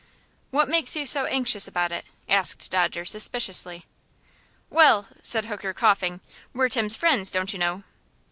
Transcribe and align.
"What 0.49 0.67
makes 0.67 0.95
you 0.95 1.05
so 1.05 1.25
anxious 1.27 1.67
about 1.67 1.91
it?" 1.91 2.05
asked 2.27 2.71
Dodger, 2.71 3.05
suspiciously. 3.05 3.85
"Well," 4.71 5.09
said 5.21 5.45
Hooker, 5.45 5.75
coughing, 5.75 6.21
"we're 6.53 6.69
Tim's 6.69 6.95
friends, 6.95 7.29
don't 7.29 7.53
you 7.53 7.59
know." 7.59 7.83